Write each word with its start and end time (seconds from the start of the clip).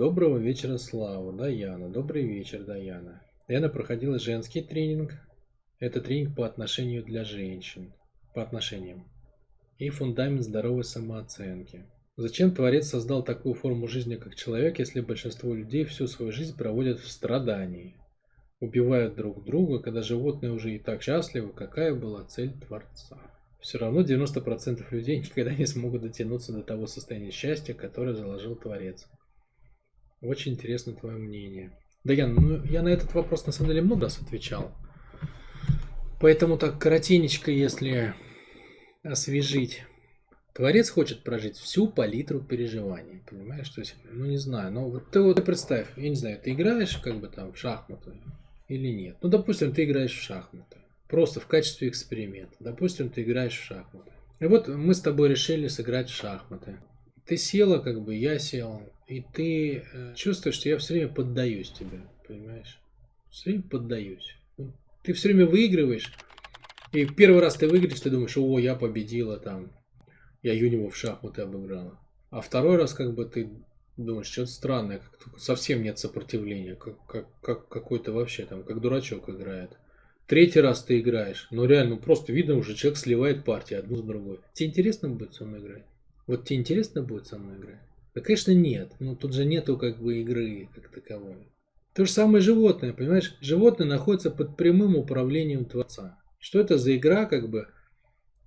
Доброго 0.00 0.38
вечера, 0.38 0.78
Слава, 0.78 1.30
Даяна. 1.30 1.90
Добрый 1.90 2.24
вечер, 2.24 2.64
Даяна. 2.64 3.20
Даяна 3.46 3.68
проходила 3.68 4.18
женский 4.18 4.62
тренинг. 4.62 5.12
Это 5.78 6.00
тренинг 6.00 6.34
по 6.34 6.46
отношению 6.46 7.04
для 7.04 7.22
женщин. 7.22 7.92
По 8.34 8.40
отношениям. 8.40 9.04
И 9.76 9.90
фундамент 9.90 10.42
здоровой 10.42 10.84
самооценки. 10.84 11.84
Зачем 12.16 12.54
Творец 12.54 12.88
создал 12.88 13.22
такую 13.22 13.52
форму 13.52 13.88
жизни, 13.88 14.14
как 14.14 14.36
человек, 14.36 14.78
если 14.78 15.02
большинство 15.02 15.54
людей 15.54 15.84
всю 15.84 16.06
свою 16.06 16.32
жизнь 16.32 16.56
проводят 16.56 16.98
в 16.98 17.10
страдании? 17.10 17.94
Убивают 18.58 19.16
друг 19.16 19.44
друга, 19.44 19.80
когда 19.80 20.00
животные 20.00 20.50
уже 20.50 20.76
и 20.76 20.78
так 20.78 21.02
счастливы, 21.02 21.52
какая 21.52 21.94
была 21.94 22.24
цель 22.24 22.58
Творца? 22.66 23.18
Все 23.60 23.76
равно 23.76 24.00
90% 24.00 24.82
людей 24.92 25.18
никогда 25.18 25.54
не 25.54 25.66
смогут 25.66 26.00
дотянуться 26.00 26.54
до 26.54 26.62
того 26.62 26.86
состояния 26.86 27.30
счастья, 27.32 27.74
которое 27.74 28.14
заложил 28.14 28.56
Творец. 28.56 29.06
Очень 30.20 30.52
интересно 30.52 30.92
твое 30.92 31.16
мнение. 31.16 31.72
Да, 32.04 32.12
Ян, 32.12 32.34
ну 32.34 32.64
я 32.64 32.82
на 32.82 32.88
этот 32.88 33.14
вопрос 33.14 33.46
на 33.46 33.52
самом 33.52 33.70
деле 33.70 33.82
много 33.82 34.02
раз 34.02 34.20
отвечал. 34.20 34.72
Поэтому 36.20 36.58
так 36.58 36.78
коротенечко, 36.78 37.50
если 37.50 38.14
освежить. 39.02 39.84
Творец 40.52 40.90
хочет 40.90 41.22
прожить 41.22 41.56
всю 41.56 41.88
палитру 41.88 42.40
переживаний, 42.40 43.22
понимаешь? 43.30 43.68
То 43.70 43.80
есть, 43.80 43.94
ну 44.10 44.26
не 44.26 44.36
знаю, 44.36 44.72
но 44.72 44.90
вот 44.90 45.10
ты 45.10 45.20
вот 45.20 45.42
представь, 45.44 45.86
я 45.96 46.08
не 46.08 46.16
знаю, 46.16 46.38
ты 46.42 46.52
играешь 46.52 46.98
как 46.98 47.18
бы 47.18 47.28
там 47.28 47.52
в 47.52 47.58
шахматы 47.58 48.12
или 48.68 48.88
нет? 48.88 49.16
Ну, 49.22 49.30
допустим, 49.30 49.72
ты 49.72 49.84
играешь 49.84 50.12
в 50.12 50.20
шахматы, 50.20 50.78
просто 51.08 51.40
в 51.40 51.46
качестве 51.46 51.88
эксперимента. 51.88 52.56
Допустим, 52.60 53.08
ты 53.08 53.22
играешь 53.22 53.58
в 53.58 53.64
шахматы. 53.64 54.12
И 54.40 54.46
вот 54.46 54.68
мы 54.68 54.92
с 54.94 55.00
тобой 55.00 55.28
решили 55.28 55.68
сыграть 55.68 56.10
в 56.10 56.14
шахматы. 56.14 56.78
Ты 57.26 57.36
села, 57.36 57.78
как 57.78 58.02
бы 58.02 58.14
я 58.14 58.38
сел, 58.38 58.82
и 59.06 59.22
ты 59.32 59.84
э, 59.92 60.14
чувствуешь, 60.14 60.56
что 60.56 60.68
я 60.68 60.78
все 60.78 60.94
время 60.94 61.08
поддаюсь 61.08 61.70
тебе, 61.70 62.00
понимаешь? 62.26 62.80
Все 63.30 63.50
время 63.50 63.62
поддаюсь. 63.62 64.36
Ты 65.02 65.12
все 65.12 65.28
время 65.28 65.46
выигрываешь, 65.46 66.12
и 66.92 67.04
первый 67.04 67.40
раз 67.40 67.54
ты 67.56 67.68
выиграешь, 67.68 68.00
ты 68.00 68.10
думаешь, 68.10 68.36
о, 68.36 68.58
я 68.58 68.74
победила 68.74 69.38
там, 69.38 69.70
я 70.42 70.52
Юниву 70.52 70.90
в 70.90 70.96
шахматы 70.96 71.42
обыграла. 71.42 71.98
А 72.30 72.40
второй 72.40 72.76
раз 72.76 72.94
как 72.94 73.14
бы 73.14 73.24
ты 73.24 73.50
думаешь, 73.96 74.26
что-то 74.26 74.50
странное, 74.50 74.98
как 74.98 75.38
совсем 75.38 75.82
нет 75.82 75.98
сопротивления, 75.98 76.74
как, 76.74 77.04
как, 77.06 77.26
как 77.40 77.68
какой-то 77.68 78.12
вообще 78.12 78.44
там, 78.44 78.64
как 78.64 78.80
дурачок 78.80 79.28
играет. 79.28 79.78
Третий 80.26 80.60
раз 80.60 80.84
ты 80.84 81.00
играешь, 81.00 81.48
ну 81.50 81.64
реально, 81.64 81.96
ну 81.96 82.00
просто 82.00 82.32
видно 82.32 82.54
уже, 82.54 82.74
человек 82.74 82.98
сливает 82.98 83.44
партии 83.44 83.74
одну 83.74 83.96
с 83.96 84.02
другой. 84.02 84.38
Тебе 84.52 84.68
интересно 84.68 85.08
будет 85.08 85.34
со 85.34 85.44
мной 85.44 85.60
играть? 85.60 85.84
Вот 86.30 86.44
тебе 86.44 86.60
интересно 86.60 87.02
будет 87.02 87.26
со 87.26 87.38
мной 87.38 87.56
играть? 87.56 87.80
Да, 88.14 88.20
конечно, 88.20 88.52
нет. 88.52 88.92
Ну, 89.00 89.16
тут 89.16 89.32
же 89.32 89.44
нету 89.44 89.76
как 89.76 90.00
бы 90.00 90.20
игры 90.20 90.68
как 90.72 90.88
таковой. 90.88 91.48
То 91.92 92.04
же 92.04 92.12
самое 92.12 92.40
животное, 92.40 92.92
понимаешь? 92.92 93.36
Животное 93.40 93.88
находится 93.88 94.30
под 94.30 94.56
прямым 94.56 94.94
управлением 94.94 95.64
Творца. 95.64 96.20
Что 96.38 96.60
это 96.60 96.78
за 96.78 96.96
игра, 96.96 97.26
как 97.26 97.50
бы, 97.50 97.66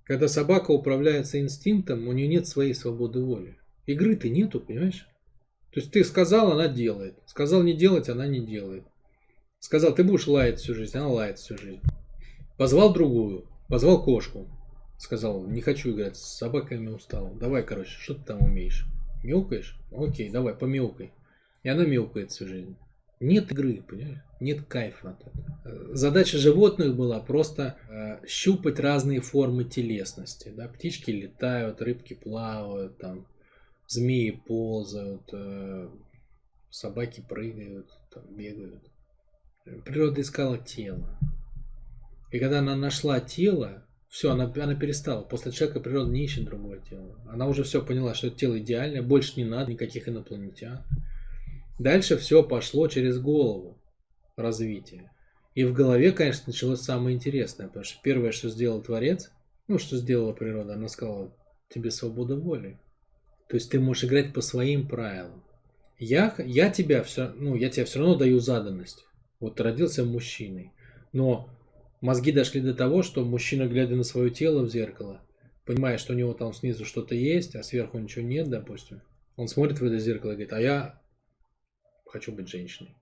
когда 0.04 0.28
собака 0.28 0.70
управляется 0.70 1.38
инстинктом, 1.38 2.08
у 2.08 2.12
нее 2.14 2.26
нет 2.26 2.46
своей 2.46 2.72
свободы 2.72 3.20
воли. 3.20 3.58
Игры-то 3.84 4.30
нету, 4.30 4.60
понимаешь? 4.60 5.06
То 5.70 5.80
есть 5.80 5.92
ты 5.92 6.04
сказал, 6.04 6.52
она 6.52 6.68
делает. 6.68 7.18
Сказал 7.26 7.62
не 7.62 7.74
делать, 7.74 8.08
она 8.08 8.26
не 8.26 8.40
делает. 8.40 8.84
Сказал, 9.58 9.94
ты 9.94 10.04
будешь 10.04 10.26
лаять 10.26 10.58
всю 10.58 10.72
жизнь, 10.74 10.96
она 10.96 11.08
лает 11.08 11.38
всю 11.38 11.58
жизнь. 11.58 11.82
Позвал 12.56 12.94
другую, 12.94 13.44
позвал 13.68 14.02
кошку. 14.02 14.48
Сказал, 14.98 15.46
не 15.46 15.60
хочу 15.60 15.92
играть 15.92 16.16
с 16.16 16.38
собаками, 16.38 16.88
устал. 16.88 17.34
Давай, 17.34 17.62
короче, 17.62 17.90
что 17.98 18.14
ты 18.14 18.24
там 18.24 18.42
умеешь? 18.42 18.86
Мяукаешь? 19.22 19.78
Окей, 19.92 20.30
давай, 20.30 20.54
помяукай. 20.54 21.12
И 21.62 21.68
она 21.68 21.84
мяукает 21.84 22.30
всю 22.30 22.46
жизнь. 22.46 22.76
Нет 23.20 23.50
игры, 23.52 23.82
понимаешь? 23.82 24.20
Нет 24.40 24.66
кайфа 24.66 25.10
от 25.10 25.20
этого. 25.26 25.96
Задача 25.96 26.36
животных 26.36 26.94
была 26.94 27.20
просто 27.20 27.78
э, 27.88 28.26
щупать 28.26 28.78
разные 28.80 29.20
формы 29.20 29.64
телесности. 29.64 30.52
Да? 30.54 30.68
Птички 30.68 31.10
летают, 31.10 31.80
рыбки 31.80 32.14
плавают, 32.14 32.98
там, 32.98 33.26
змеи 33.86 34.30
ползают, 34.30 35.22
э, 35.32 35.88
собаки 36.70 37.24
прыгают, 37.26 37.88
там, 38.12 38.24
бегают. 38.34 38.82
Природа 39.84 40.20
искала 40.20 40.58
тело. 40.58 41.18
И 42.30 42.38
когда 42.38 42.58
она 42.58 42.76
нашла 42.76 43.20
тело, 43.20 43.86
все, 44.14 44.30
она, 44.30 44.44
она 44.44 44.76
перестала. 44.76 45.22
После 45.22 45.50
человека 45.50 45.80
природа 45.80 46.08
не 46.08 46.22
ищет 46.22 46.44
другое 46.44 46.78
тело. 46.88 47.18
Она 47.26 47.48
уже 47.48 47.64
все 47.64 47.84
поняла, 47.84 48.14
что 48.14 48.30
тело 48.30 48.56
идеальное, 48.60 49.02
больше 49.02 49.32
не 49.34 49.44
надо 49.44 49.72
никаких 49.72 50.08
инопланетян. 50.08 50.84
Дальше 51.80 52.16
все 52.16 52.44
пошло 52.44 52.86
через 52.86 53.18
голову 53.18 53.76
развитие. 54.36 55.10
И 55.56 55.64
в 55.64 55.72
голове, 55.72 56.12
конечно, 56.12 56.44
началось 56.46 56.82
самое 56.82 57.16
интересное, 57.16 57.66
потому 57.66 57.84
что 57.84 58.00
первое, 58.04 58.30
что 58.30 58.48
сделал 58.50 58.80
Творец, 58.80 59.32
ну, 59.66 59.80
что 59.80 59.96
сделала 59.96 60.32
природа, 60.32 60.74
она 60.74 60.86
сказала, 60.86 61.36
тебе 61.68 61.90
свобода 61.90 62.36
воли. 62.36 62.78
То 63.48 63.56
есть 63.56 63.72
ты 63.72 63.80
можешь 63.80 64.04
играть 64.04 64.32
по 64.32 64.42
своим 64.42 64.86
правилам. 64.86 65.42
Я, 65.98 66.32
я 66.38 66.70
тебя 66.70 67.02
все, 67.02 67.32
ну, 67.34 67.56
я 67.56 67.68
тебе 67.68 67.84
все 67.84 67.98
равно 67.98 68.14
даю 68.14 68.38
заданность. 68.38 69.06
Вот 69.40 69.60
родился 69.60 70.04
мужчиной. 70.04 70.70
Но 71.12 71.48
Мозги 72.04 72.32
дошли 72.32 72.60
до 72.60 72.74
того, 72.74 73.02
что 73.02 73.24
мужчина, 73.24 73.66
глядя 73.66 73.96
на 73.96 74.04
свое 74.04 74.28
тело 74.28 74.62
в 74.62 74.68
зеркало, 74.68 75.22
понимая, 75.64 75.96
что 75.96 76.12
у 76.12 76.16
него 76.16 76.34
там 76.34 76.52
снизу 76.52 76.84
что-то 76.84 77.14
есть, 77.14 77.56
а 77.56 77.62
сверху 77.62 77.98
ничего 77.98 78.26
нет, 78.26 78.50
допустим, 78.50 79.00
он 79.36 79.48
смотрит 79.48 79.80
в 79.80 79.84
это 79.86 79.98
зеркало 79.98 80.32
и 80.32 80.34
говорит, 80.34 80.52
а 80.52 80.60
я 80.60 81.00
хочу 82.04 82.30
быть 82.30 82.46
женщиной. 82.46 82.94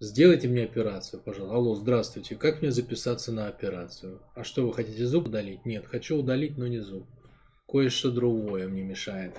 Сделайте 0.00 0.48
мне 0.48 0.64
операцию, 0.64 1.20
пожалуйста. 1.22 1.54
Алло, 1.54 1.74
здравствуйте. 1.74 2.34
Как 2.34 2.62
мне 2.62 2.70
записаться 2.70 3.30
на 3.30 3.46
операцию? 3.46 4.22
А 4.34 4.42
что, 4.42 4.66
вы 4.66 4.72
хотите 4.72 5.04
зуб 5.04 5.26
удалить? 5.26 5.66
Нет, 5.66 5.84
хочу 5.84 6.16
удалить, 6.16 6.56
но 6.56 6.66
не 6.66 6.78
зуб. 6.78 7.06
Кое-что 7.68 8.10
другое 8.10 8.68
мне 8.68 8.82
мешает. 8.82 9.36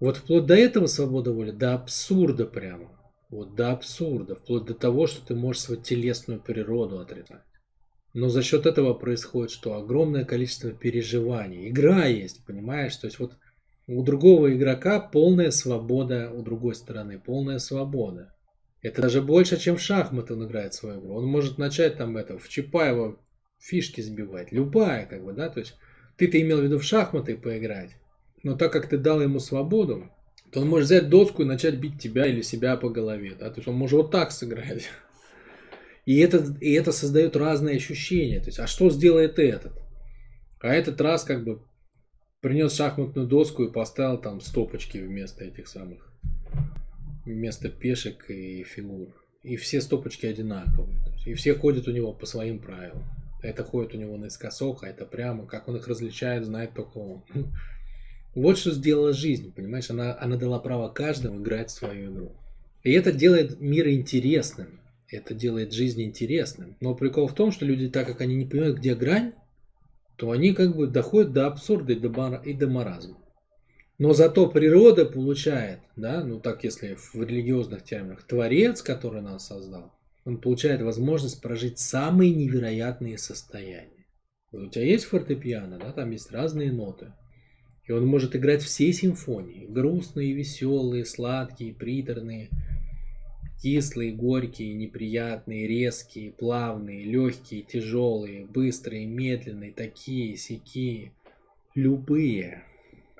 Вот 0.00 0.16
вплоть 0.16 0.46
до 0.46 0.54
этого 0.54 0.86
свобода 0.86 1.32
воли, 1.34 1.50
до 1.50 1.74
абсурда 1.74 2.46
прямо. 2.46 2.90
Вот 3.28 3.54
до 3.54 3.70
абсурда. 3.72 4.34
Вплоть 4.34 4.64
до 4.64 4.72
того, 4.72 5.06
что 5.06 5.26
ты 5.26 5.34
можешь 5.34 5.60
свою 5.60 5.82
телесную 5.82 6.40
природу 6.40 7.00
отрицать. 7.00 7.42
Но 8.14 8.28
за 8.28 8.42
счет 8.42 8.66
этого 8.66 8.94
происходит 8.94 9.50
что? 9.50 9.74
Огромное 9.74 10.24
количество 10.24 10.70
переживаний. 10.70 11.68
Игра 11.68 12.06
есть, 12.06 12.44
понимаешь? 12.46 12.96
То 12.96 13.06
есть 13.06 13.18
вот 13.18 13.36
у 13.86 14.02
другого 14.02 14.54
игрока 14.54 15.00
полная 15.00 15.50
свобода, 15.50 16.30
у 16.32 16.42
другой 16.42 16.74
стороны 16.74 17.18
полная 17.18 17.58
свобода. 17.58 18.34
Это 18.82 19.02
даже 19.02 19.22
больше, 19.22 19.58
чем 19.58 19.76
в 19.76 19.80
шахматы 19.80 20.34
он 20.34 20.46
играет 20.46 20.74
свою 20.74 21.00
игру. 21.00 21.14
Он 21.14 21.26
может 21.26 21.58
начать 21.58 21.96
там 21.96 22.16
это, 22.16 22.38
в 22.38 22.48
Чапаева 22.48 23.18
фишки 23.58 24.00
сбивать. 24.00 24.52
Любая, 24.52 25.06
как 25.06 25.24
бы, 25.24 25.32
да, 25.32 25.48
то 25.48 25.60
есть 25.60 25.74
ты-то 26.16 26.40
имел 26.40 26.60
в 26.60 26.64
виду 26.64 26.78
в 26.78 26.84
шахматы 26.84 27.36
поиграть. 27.36 27.90
Но 28.42 28.56
так 28.56 28.72
как 28.72 28.88
ты 28.88 28.98
дал 28.98 29.20
ему 29.20 29.40
свободу, 29.40 30.10
то 30.52 30.60
он 30.60 30.68
может 30.68 30.86
взять 30.86 31.08
доску 31.08 31.42
и 31.42 31.46
начать 31.46 31.78
бить 31.78 32.00
тебя 32.00 32.26
или 32.26 32.42
себя 32.42 32.76
по 32.76 32.88
голове. 32.88 33.34
Да? 33.38 33.50
То 33.50 33.56
есть 33.56 33.68
он 33.68 33.74
может 33.74 33.96
вот 33.96 34.10
так 34.10 34.32
сыграть. 34.32 34.88
И 36.08 36.20
это, 36.20 36.42
и 36.62 36.72
это 36.72 36.90
создает 36.90 37.36
разные 37.36 37.76
ощущения. 37.76 38.40
То 38.40 38.46
есть, 38.46 38.58
а 38.58 38.66
что 38.66 38.88
сделает 38.88 39.38
этот? 39.38 39.74
А 40.58 40.68
этот 40.72 40.98
раз 41.02 41.22
как 41.22 41.44
бы 41.44 41.60
принес 42.40 42.74
шахматную 42.74 43.28
доску 43.28 43.64
и 43.64 43.70
поставил 43.70 44.16
там 44.16 44.40
стопочки 44.40 44.96
вместо 44.96 45.44
этих 45.44 45.68
самых, 45.68 46.10
вместо 47.26 47.68
пешек 47.68 48.30
и 48.30 48.62
фигур. 48.62 49.08
И 49.42 49.56
все 49.56 49.82
стопочки 49.82 50.24
одинаковые. 50.24 50.96
И 51.26 51.34
все 51.34 51.54
ходят 51.54 51.86
у 51.88 51.92
него 51.92 52.14
по 52.14 52.24
своим 52.24 52.58
правилам. 52.58 53.04
Это 53.42 53.62
ходит 53.62 53.94
у 53.94 53.98
него 53.98 54.16
наискосок, 54.16 54.84
а 54.84 54.88
это 54.88 55.04
прямо. 55.04 55.46
Как 55.46 55.68
он 55.68 55.76
их 55.76 55.88
различает, 55.88 56.46
знает 56.46 56.72
только 56.72 56.96
он. 56.96 57.22
Вот 58.34 58.56
что 58.56 58.70
сделала 58.70 59.12
жизнь, 59.12 59.52
понимаешь? 59.52 59.90
Она, 59.90 60.16
она 60.18 60.36
дала 60.36 60.58
право 60.58 60.88
каждому 60.88 61.42
играть 61.42 61.68
в 61.68 61.74
свою 61.74 62.14
игру. 62.14 62.32
И 62.82 62.92
это 62.92 63.12
делает 63.12 63.60
мир 63.60 63.88
интересным. 63.90 64.78
Это 65.10 65.34
делает 65.34 65.72
жизнь 65.72 66.02
интересным. 66.02 66.76
Но 66.80 66.94
прикол 66.94 67.28
в 67.28 67.34
том, 67.34 67.50
что 67.50 67.64
люди, 67.64 67.88
так 67.88 68.06
как 68.06 68.20
они 68.20 68.36
не 68.36 68.44
понимают, 68.44 68.78
где 68.78 68.94
грань, 68.94 69.32
то 70.16 70.30
они 70.30 70.52
как 70.52 70.76
бы 70.76 70.86
доходят 70.86 71.32
до 71.32 71.46
абсурда 71.46 71.94
и 71.94 71.98
до, 71.98 72.10
мара, 72.10 72.42
и 72.44 72.52
до 72.52 72.68
маразма. 72.68 73.18
Но 73.98 74.12
зато 74.12 74.48
природа 74.48 75.06
получает, 75.06 75.80
да, 75.96 76.22
ну 76.22 76.40
так 76.40 76.62
если 76.62 76.94
в 76.94 77.14
религиозных 77.14 77.82
терминах, 77.84 78.22
Творец, 78.24 78.82
который 78.82 79.22
нас 79.22 79.46
создал, 79.46 79.92
он 80.24 80.40
получает 80.40 80.82
возможность 80.82 81.40
прожить 81.40 81.78
самые 81.78 82.34
невероятные 82.34 83.16
состояния. 83.16 84.06
Вот 84.52 84.62
у 84.62 84.68
тебя 84.68 84.84
есть 84.84 85.04
фортепиано, 85.04 85.78
да, 85.78 85.92
там 85.92 86.10
есть 86.10 86.30
разные 86.30 86.70
ноты. 86.70 87.12
И 87.86 87.92
он 87.92 88.06
может 88.06 88.36
играть 88.36 88.62
все 88.62 88.92
симфонии. 88.92 89.66
Грустные, 89.66 90.34
веселые, 90.34 91.06
сладкие, 91.06 91.74
приторные– 91.74 92.50
Кислые, 93.60 94.12
горькие, 94.12 94.74
неприятные, 94.74 95.66
резкие, 95.66 96.30
плавные, 96.32 97.04
легкие, 97.04 97.62
тяжелые, 97.62 98.46
быстрые, 98.46 99.06
медленные, 99.06 99.72
такие, 99.72 100.36
сякие. 100.36 101.12
Любые. 101.74 102.62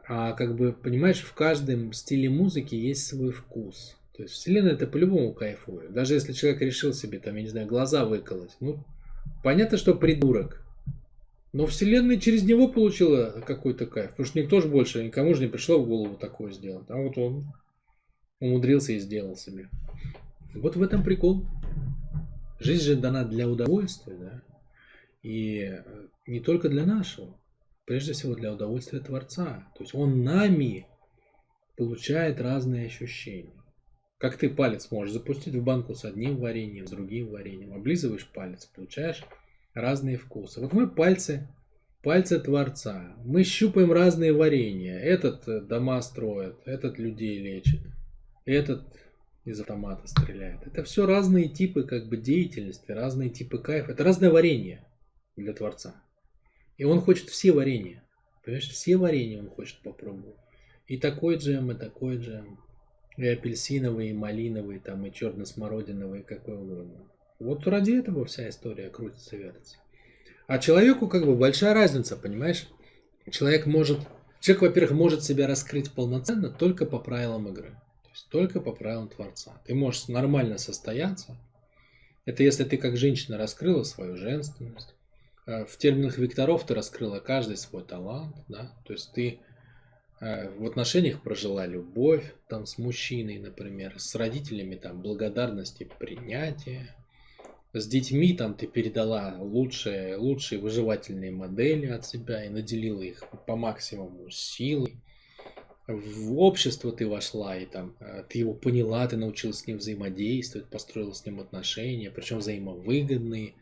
А 0.07 0.33
как 0.33 0.57
бы, 0.57 0.73
понимаешь, 0.73 1.21
в 1.21 1.35
каждом 1.35 1.93
стиле 1.93 2.31
музыки 2.31 2.75
есть 2.75 3.07
свой 3.07 3.33
вкус. 3.33 3.97
То 4.17 4.23
есть 4.23 4.35
Вселенная 4.35 4.73
это 4.73 4.87
по-любому 4.87 5.33
кайфует. 5.33 5.93
Даже 5.93 6.15
если 6.15 6.33
человек 6.33 6.61
решил 6.61 6.93
себе, 6.93 7.19
там, 7.19 7.37
я 7.37 7.43
не 7.43 7.49
знаю, 7.49 7.67
глаза 7.67 8.05
выколоть. 8.05 8.57
Ну, 8.61 8.85
понятно, 9.45 9.77
что 9.77 9.95
придурок. 9.95 10.65
Но 11.53 11.67
Вселенная 11.67 12.19
через 12.19 12.43
него 12.43 12.69
получила 12.69 13.43
какой-то 13.47 13.87
кайф. 13.87 14.11
Потому 14.11 14.27
что 14.27 14.41
никто 14.41 14.61
же 14.61 14.69
больше, 14.69 15.05
никому 15.05 15.35
же 15.35 15.43
не 15.43 15.49
пришло 15.49 15.79
в 15.79 15.87
голову 15.87 16.17
такое 16.17 16.53
сделать. 16.53 16.87
А 16.89 16.97
вот 16.97 17.17
он 17.19 17.53
умудрился 18.41 18.93
и 18.93 18.99
сделал 18.99 19.37
себе. 19.37 19.69
Вот 20.55 20.77
в 20.77 20.83
этом 20.83 21.03
прикол. 21.03 21.47
Жизнь 22.61 22.85
же 22.85 22.97
дана 22.97 23.25
для 23.25 23.49
удовольствия, 23.49 24.17
да? 24.17 24.43
И 25.23 25.61
э, 25.61 25.83
не 26.27 26.41
только 26.41 26.69
для 26.69 26.85
нашего. 26.85 27.39
Прежде 27.85 28.13
всего 28.13 28.35
для 28.35 28.53
удовольствия 28.53 29.01
Творца. 29.01 29.71
То 29.77 29.83
есть 29.83 29.95
он 29.95 30.23
нами 30.25 30.87
получает 31.77 32.41
разные 32.41 32.87
ощущения. 32.87 33.53
Как 34.19 34.37
ты 34.37 34.51
палец 34.51 34.91
можешь 34.91 35.13
запустить 35.13 35.55
в 35.55 35.63
банку 35.63 35.95
с 35.95 36.05
одним 36.05 36.39
вареньем, 36.39 36.87
с 36.87 36.91
другим 36.91 37.31
вареньем. 37.31 37.73
Облизываешь 37.73 38.27
палец, 38.27 38.67
получаешь 38.67 39.25
разные 39.75 40.17
вкусы. 40.17 40.61
Вот 40.61 40.73
мы 40.73 40.89
пальцы, 40.89 41.49
пальцы 42.03 42.41
Творца. 42.41 43.15
Мы 43.25 43.45
щупаем 43.45 43.93
разные 43.93 44.33
варенья. 44.33 44.99
Этот 44.99 45.47
э, 45.47 45.61
дома 45.61 46.01
строит, 46.03 46.57
этот 46.65 46.99
людей 46.99 47.39
лечит, 47.39 47.81
этот 48.45 48.93
из 49.51 49.61
автомата 49.61 50.07
стреляет. 50.07 50.67
Это 50.67 50.85
все 50.85 51.07
разные 51.07 51.49
типы 51.49 51.83
как 51.85 52.09
бы 52.09 52.17
деятельности, 52.17 52.91
разные 52.93 53.31
типы 53.31 53.59
кайфа. 53.59 53.93
Это 53.93 54.05
разное 54.05 54.31
варенье 54.31 54.85
для 55.37 55.53
Творца. 55.53 55.95
И 56.77 56.85
он 56.85 57.01
хочет 57.01 57.29
все 57.31 57.53
варенья. 57.53 58.05
Понимаешь, 58.45 58.69
все 58.69 58.97
варенья 58.97 59.41
он 59.41 59.51
хочет 59.51 59.79
попробовать. 59.83 60.37
И 60.87 60.99
такой 60.99 61.37
джем, 61.37 61.71
и 61.73 61.75
такой 61.75 62.19
джем. 62.19 62.61
И 63.17 63.27
апельсиновый, 63.27 64.11
и 64.11 64.15
малиновый, 64.15 64.79
там, 64.79 65.05
и 65.05 65.13
черно-смородиновый, 65.13 66.21
и 66.21 66.25
какой 66.25 66.57
угодно. 66.57 67.11
Вот 67.41 67.67
ради 67.67 67.93
этого 67.93 68.25
вся 68.25 68.49
история 68.49 68.91
крутится, 68.91 69.37
вертится. 69.37 69.77
А 70.47 70.59
человеку 70.59 71.09
как 71.09 71.27
бы 71.27 71.37
большая 71.37 71.75
разница, 71.75 72.17
понимаешь? 72.17 72.69
Человек 73.31 73.67
может, 73.67 73.99
человек, 74.41 74.63
во-первых, 74.63 74.93
может 74.93 75.23
себя 75.23 75.47
раскрыть 75.47 75.91
полноценно 75.93 76.49
только 76.49 76.87
по 76.87 76.99
правилам 76.99 77.49
игры. 77.49 77.77
Есть 78.19 78.31
только 78.31 78.61
по 78.61 78.73
правилам 78.73 79.09
Творца. 79.09 79.63
Ты 79.65 79.77
можешь 79.77 80.09
нормально 80.09 80.59
состояться. 80.59 81.37
Это 82.25 82.43
если 82.43 82.65
ты 82.65 82.77
как 82.77 82.97
женщина 82.97 83.39
раскрыла 83.39 83.85
свою 83.85 84.17
женственность. 84.17 84.93
Э, 85.47 85.65
в 85.65 85.79
терминах 85.79 86.19
векторов 86.19 86.67
ты 86.67 86.75
раскрыла 86.75 87.21
каждый 87.21 87.57
свой 87.57 87.85
талант. 87.85 88.35
Да? 88.49 88.73
То 88.85 88.93
есть 88.93 89.13
ты 89.13 89.39
э, 90.21 90.51
в 90.51 90.67
отношениях 90.67 91.23
прожила 91.23 91.65
любовь 91.65 92.35
там, 92.49 92.67
с 92.67 92.77
мужчиной, 92.77 93.39
например, 93.39 94.01
с 94.01 94.13
родителями 94.17 94.75
там, 94.75 95.01
благодарность 95.01 95.81
и 95.81 95.85
принятие, 95.85 96.93
с 97.73 97.87
детьми 97.87 98.35
там 98.35 98.55
ты 98.55 98.67
передала 98.67 99.37
лучшие, 99.39 100.17
лучшие 100.17 100.61
выживательные 100.61 101.31
модели 101.31 101.87
от 101.87 102.05
себя 102.05 102.45
и 102.45 102.49
наделила 102.49 103.03
их 103.03 103.23
по 103.47 103.55
максимуму 103.55 104.29
силой. 104.31 104.97
В 105.89 106.39
общество 106.39 106.93
ты 106.93 107.09
вошла, 107.09 107.57
и 107.57 107.65
там 107.65 107.97
э, 107.99 108.23
ты 108.29 108.39
его 108.39 108.53
поняла, 108.53 109.09
ты 109.09 109.17
научилась 109.17 109.61
с 109.61 109.67
ним 109.67 109.79
взаимодействовать, 109.79 110.69
построила 110.69 111.15
с 111.15 111.25
ним 111.25 111.41
отношения, 111.41 112.11
причем 112.11 112.39
взаимовыгодные 112.39 113.55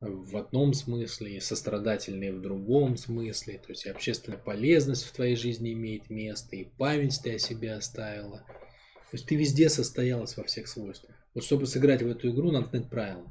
в 0.00 0.36
одном 0.36 0.74
смысле, 0.74 1.40
сострадательные 1.40 2.32
в 2.32 2.40
другом 2.40 2.96
смысле. 2.96 3.58
То 3.58 3.70
есть 3.70 3.86
и 3.86 3.90
общественная 3.90 4.38
полезность 4.38 5.04
в 5.04 5.12
твоей 5.12 5.36
жизни 5.36 5.72
имеет 5.72 6.10
место, 6.10 6.56
и 6.56 6.64
память 6.64 7.20
ты 7.22 7.34
о 7.34 7.38
себе 7.38 7.74
оставила. 7.74 8.38
То 8.38 9.16
есть 9.16 9.26
ты 9.26 9.36
везде 9.36 9.68
состоялась 9.68 10.36
во 10.36 10.44
всех 10.44 10.66
свойствах. 10.66 11.14
Вот 11.34 11.44
чтобы 11.44 11.66
сыграть 11.66 12.02
в 12.02 12.08
эту 12.08 12.30
игру, 12.30 12.50
надо 12.50 12.68
знать 12.68 12.90
правила 12.90 13.30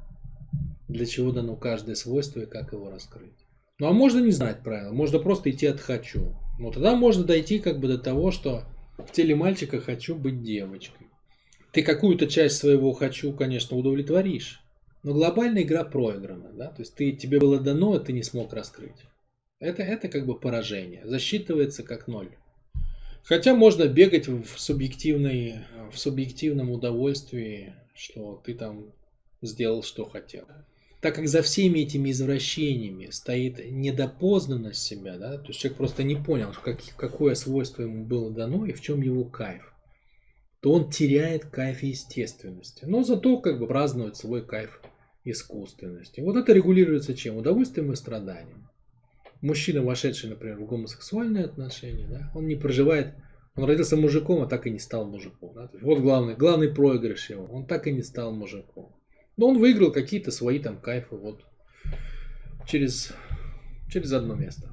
для 0.90 1.06
чего 1.06 1.32
дано 1.32 1.56
каждое 1.56 1.96
свойство 1.96 2.42
и 2.42 2.46
как 2.46 2.74
его 2.74 2.90
раскрыть. 2.90 3.46
Ну 3.80 3.88
а 3.88 3.94
можно 3.94 4.20
не 4.20 4.32
знать 4.32 4.64
правила, 4.64 4.92
можно 4.92 5.20
просто 5.20 5.52
идти 5.52 5.68
от 5.68 5.80
хочу. 5.80 6.36
Но 6.60 6.72
тогда 6.72 6.94
можно 6.96 7.24
дойти 7.24 7.60
как 7.60 7.80
бы 7.80 7.88
до 7.88 7.98
того, 7.98 8.32
что 8.32 8.66
в 8.98 9.12
теле 9.14 9.34
мальчика 9.34 9.80
хочу 9.80 10.14
быть 10.14 10.44
девочкой. 10.44 11.08
Ты 11.72 11.84
какую-то 11.84 12.28
часть 12.28 12.58
своего 12.58 12.92
хочу, 12.92 13.32
конечно, 13.32 13.78
удовлетворишь. 13.78 14.62
Но 15.02 15.14
глобальная 15.14 15.64
игра 15.64 15.86
проиграна, 15.86 16.52
да? 16.52 16.68
То 16.68 16.82
есть 16.82 16.96
ты, 16.96 17.14
тебе 17.14 17.40
было 17.40 17.60
дано, 17.60 17.94
а 17.94 18.00
ты 18.00 18.12
не 18.12 18.24
смог 18.24 18.52
раскрыть. 18.52 19.06
Это, 19.60 19.84
это 19.84 20.10
как 20.10 20.26
бы 20.26 20.38
поражение. 20.38 21.02
Засчитывается 21.06 21.84
как 21.84 22.08
ноль. 22.08 22.36
Хотя 23.24 23.56
можно 23.56 23.88
бегать 23.88 24.28
в, 24.28 24.60
субъективной, 24.60 25.60
в 25.94 25.98
субъективном 25.98 26.72
удовольствии, 26.72 27.74
что 27.96 28.42
ты 28.46 28.54
там 28.54 28.92
сделал, 29.42 29.82
что 29.82 30.04
хотел 30.04 30.46
так 31.02 31.16
как 31.16 31.28
за 31.28 31.42
всеми 31.42 31.80
этими 31.80 32.12
извращениями 32.12 33.10
стоит 33.10 33.60
недопознанность 33.72 34.82
себя, 34.82 35.18
да, 35.18 35.38
то 35.38 35.48
есть 35.48 35.60
человек 35.60 35.78
просто 35.78 36.04
не 36.04 36.16
понял, 36.16 36.54
как, 36.64 36.80
какое 36.98 37.36
свойство 37.36 37.84
ему 37.84 38.06
было 38.06 38.32
дано 38.32 38.66
и 38.66 38.74
в 38.74 38.82
чем 38.82 39.02
его 39.02 39.24
кайф, 39.24 39.74
то 40.62 40.74
он 40.74 40.90
теряет 40.90 41.46
кайф 41.46 41.84
естественности. 41.84 42.84
Но 42.86 43.04
зато 43.04 43.38
как 43.40 43.60
бы 43.60 43.68
празднует 43.68 44.18
свой 44.18 44.46
кайф 44.46 44.82
искусственности. 45.24 46.22
Вот 46.22 46.36
это 46.36 46.52
регулируется 46.52 47.14
чем? 47.14 47.38
Удовольствием 47.38 47.92
и 47.92 47.96
страданием. 47.96 48.70
Мужчина, 49.42 49.82
вошедший, 49.82 50.30
например, 50.30 50.58
в 50.60 50.66
гомосексуальные 50.66 51.46
отношения, 51.46 52.08
да, 52.08 52.32
он 52.36 52.48
не 52.48 52.56
проживает, 52.56 53.16
он 53.56 53.64
родился 53.64 53.96
мужиком, 53.96 54.42
а 54.42 54.48
так 54.48 54.68
и 54.68 54.70
не 54.70 54.80
стал 54.80 55.06
мужиком. 55.06 55.54
Да? 55.56 55.70
Вот 55.82 56.00
главный, 56.00 56.36
главный 56.36 56.68
проигрыш 56.68 57.30
его, 57.30 57.46
он 57.46 57.66
так 57.66 57.88
и 57.88 57.94
не 57.94 58.04
стал 58.04 58.34
мужиком. 58.34 58.99
Но 59.40 59.48
он 59.48 59.58
выиграл 59.58 59.94
какие-то 59.94 60.32
свои 60.32 60.60
там 60.60 60.78
кайфы 60.82 61.16
вот 61.16 61.46
через, 62.68 63.14
через 63.90 64.12
одно 64.12 64.36
место. 64.36 64.70